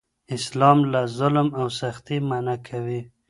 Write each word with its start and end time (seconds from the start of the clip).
اسلام 0.37 0.79
له 0.91 1.01
ظلم 1.17 1.47
او 1.59 1.65
سختۍ 1.79 2.17
منع 2.29 2.55
کوي. 2.67 3.01